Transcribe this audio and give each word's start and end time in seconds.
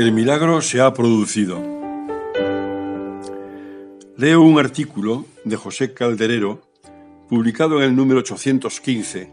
El 0.00 0.12
milagro 0.12 0.62
se 0.62 0.80
ha 0.80 0.94
producido. 0.94 1.62
Leo 4.16 4.40
un 4.40 4.58
artículo 4.58 5.26
de 5.44 5.56
José 5.56 5.92
Calderero 5.92 6.62
publicado 7.28 7.82
en 7.82 7.90
el 7.90 7.96
número 7.96 8.20
815 8.20 9.30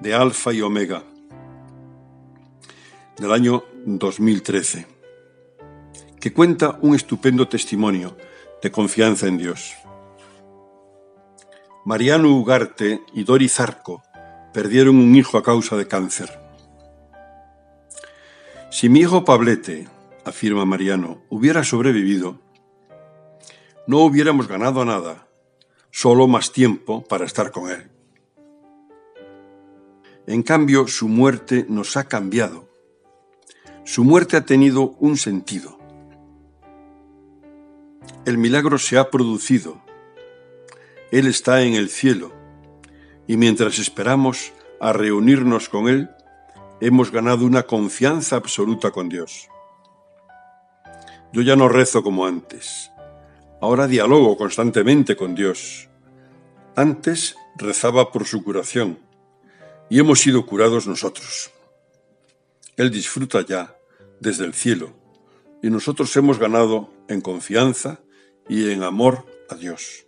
de 0.00 0.12
Alfa 0.12 0.52
y 0.52 0.62
Omega 0.62 1.04
del 3.18 3.30
año 3.30 3.62
2013, 3.86 4.84
que 6.18 6.32
cuenta 6.32 6.80
un 6.82 6.96
estupendo 6.96 7.46
testimonio 7.46 8.16
de 8.60 8.72
confianza 8.72 9.28
en 9.28 9.38
Dios. 9.38 9.74
Mariano 11.84 12.36
Ugarte 12.36 13.00
y 13.14 13.22
Dori 13.22 13.48
Zarco 13.48 14.02
perdieron 14.52 14.96
un 14.96 15.14
hijo 15.14 15.38
a 15.38 15.44
causa 15.44 15.76
de 15.76 15.86
cáncer. 15.86 16.36
Si 18.72 18.88
mi 18.88 19.00
hijo 19.00 19.24
Pablete 19.24 19.86
afirma 20.24 20.64
Mariano, 20.64 21.22
hubiera 21.28 21.64
sobrevivido, 21.64 22.38
no 23.86 23.98
hubiéramos 23.98 24.48
ganado 24.48 24.84
nada, 24.84 25.26
solo 25.90 26.28
más 26.28 26.52
tiempo 26.52 27.02
para 27.04 27.24
estar 27.24 27.50
con 27.50 27.70
él. 27.70 27.90
En 30.26 30.42
cambio, 30.42 30.86
su 30.86 31.08
muerte 31.08 31.66
nos 31.68 31.96
ha 31.96 32.04
cambiado. 32.04 32.68
Su 33.84 34.04
muerte 34.04 34.36
ha 34.36 34.44
tenido 34.44 34.94
un 35.00 35.16
sentido. 35.16 35.78
El 38.24 38.38
milagro 38.38 38.78
se 38.78 38.96
ha 38.96 39.10
producido. 39.10 39.82
Él 41.10 41.26
está 41.26 41.62
en 41.62 41.74
el 41.74 41.88
cielo 41.88 42.32
y 43.26 43.36
mientras 43.36 43.78
esperamos 43.78 44.52
a 44.80 44.92
reunirnos 44.92 45.68
con 45.68 45.88
Él, 45.88 46.10
hemos 46.80 47.10
ganado 47.10 47.44
una 47.44 47.64
confianza 47.64 48.36
absoluta 48.36 48.90
con 48.90 49.08
Dios. 49.08 49.49
Yo 51.32 51.42
ya 51.42 51.56
no 51.56 51.68
rezo 51.68 52.02
como 52.02 52.26
antes. 52.26 52.90
Ahora 53.60 53.86
dialogo 53.86 54.36
constantemente 54.36 55.16
con 55.16 55.34
Dios. 55.34 55.88
Antes 56.76 57.36
rezaba 57.56 58.10
por 58.10 58.26
su 58.26 58.42
curación 58.42 58.98
y 59.88 59.98
hemos 59.98 60.20
sido 60.20 60.46
curados 60.46 60.86
nosotros. 60.86 61.50
Él 62.76 62.90
disfruta 62.90 63.44
ya 63.44 63.76
desde 64.20 64.44
el 64.44 64.54
cielo 64.54 64.92
y 65.62 65.70
nosotros 65.70 66.16
hemos 66.16 66.38
ganado 66.38 66.92
en 67.08 67.20
confianza 67.20 68.00
y 68.48 68.70
en 68.70 68.82
amor 68.82 69.26
a 69.48 69.54
Dios. 69.54 70.06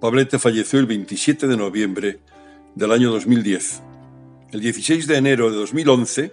Pablete 0.00 0.38
falleció 0.38 0.78
el 0.78 0.86
27 0.86 1.46
de 1.46 1.56
noviembre 1.56 2.20
del 2.74 2.92
año 2.92 3.10
2010. 3.10 3.82
El 4.52 4.60
16 4.60 5.06
de 5.06 5.16
enero 5.16 5.50
de 5.50 5.56
2011 5.56 6.32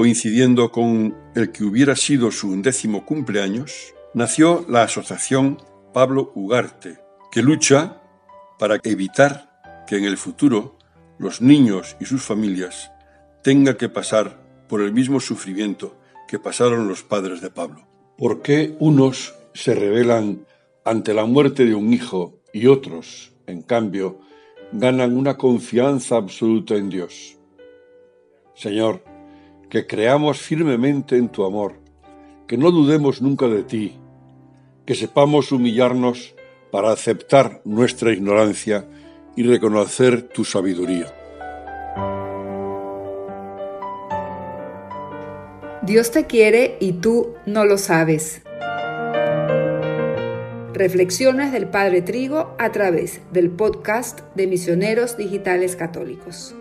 coincidiendo 0.00 0.70
con 0.70 1.14
el 1.34 1.52
que 1.52 1.62
hubiera 1.62 1.94
sido 1.94 2.30
su 2.30 2.48
undécimo 2.48 3.04
cumpleaños, 3.04 3.94
nació 4.14 4.64
la 4.66 4.84
Asociación 4.84 5.58
Pablo 5.92 6.32
Ugarte, 6.34 7.00
que 7.30 7.42
lucha 7.42 8.00
para 8.58 8.80
evitar 8.82 9.84
que 9.86 9.98
en 9.98 10.04
el 10.04 10.16
futuro 10.16 10.78
los 11.18 11.42
niños 11.42 11.98
y 12.00 12.06
sus 12.06 12.22
familias 12.22 12.90
tengan 13.42 13.76
que 13.76 13.90
pasar 13.90 14.42
por 14.70 14.80
el 14.80 14.94
mismo 14.94 15.20
sufrimiento 15.20 15.98
que 16.26 16.38
pasaron 16.38 16.88
los 16.88 17.02
padres 17.02 17.42
de 17.42 17.50
Pablo. 17.50 17.86
¿Por 18.16 18.40
qué 18.40 18.76
unos 18.80 19.34
se 19.52 19.74
rebelan 19.74 20.46
ante 20.82 21.12
la 21.12 21.26
muerte 21.26 21.66
de 21.66 21.74
un 21.74 21.92
hijo 21.92 22.40
y 22.54 22.68
otros, 22.68 23.34
en 23.46 23.60
cambio, 23.60 24.18
ganan 24.72 25.14
una 25.14 25.36
confianza 25.36 26.16
absoluta 26.16 26.74
en 26.76 26.88
Dios? 26.88 27.36
Señor, 28.54 29.09
que 29.70 29.86
creamos 29.86 30.40
firmemente 30.40 31.16
en 31.16 31.28
tu 31.28 31.44
amor, 31.44 31.74
que 32.48 32.58
no 32.58 32.72
dudemos 32.72 33.22
nunca 33.22 33.46
de 33.46 33.62
ti, 33.62 33.96
que 34.84 34.96
sepamos 34.96 35.52
humillarnos 35.52 36.34
para 36.72 36.90
aceptar 36.90 37.62
nuestra 37.64 38.12
ignorancia 38.12 38.86
y 39.36 39.44
reconocer 39.44 40.22
tu 40.22 40.44
sabiduría. 40.44 41.14
Dios 45.82 46.10
te 46.10 46.26
quiere 46.26 46.76
y 46.80 46.94
tú 46.94 47.34
no 47.46 47.64
lo 47.64 47.78
sabes. 47.78 48.42
Reflexiones 50.74 51.52
del 51.52 51.68
Padre 51.68 52.02
Trigo 52.02 52.54
a 52.58 52.72
través 52.72 53.20
del 53.32 53.50
podcast 53.50 54.20
de 54.34 54.46
Misioneros 54.46 55.16
Digitales 55.16 55.76
Católicos. 55.76 56.54